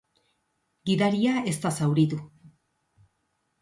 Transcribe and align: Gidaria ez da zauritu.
Gidaria 0.91 1.35
ez 1.53 1.55
da 1.69 1.75
zauritu. 1.77 2.23